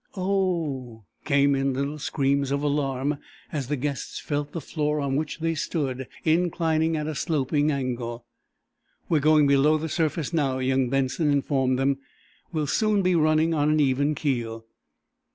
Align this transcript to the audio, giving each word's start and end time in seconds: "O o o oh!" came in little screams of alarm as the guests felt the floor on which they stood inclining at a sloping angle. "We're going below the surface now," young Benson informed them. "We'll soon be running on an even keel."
"O 0.17 0.23
o 0.23 0.25
o 0.25 0.29
oh!" 0.31 1.03
came 1.25 1.53
in 1.53 1.75
little 1.75 1.99
screams 1.99 2.49
of 2.49 2.63
alarm 2.63 3.19
as 3.51 3.67
the 3.67 3.75
guests 3.75 4.19
felt 4.19 4.51
the 4.51 4.59
floor 4.59 4.99
on 4.99 5.15
which 5.15 5.37
they 5.41 5.53
stood 5.53 6.07
inclining 6.25 6.97
at 6.97 7.05
a 7.05 7.13
sloping 7.13 7.69
angle. 7.69 8.25
"We're 9.09 9.19
going 9.19 9.45
below 9.45 9.77
the 9.77 9.89
surface 9.89 10.33
now," 10.33 10.57
young 10.57 10.89
Benson 10.89 11.29
informed 11.29 11.77
them. 11.77 11.99
"We'll 12.51 12.65
soon 12.65 13.03
be 13.03 13.13
running 13.13 13.53
on 13.53 13.69
an 13.69 13.79
even 13.79 14.15
keel." 14.15 14.65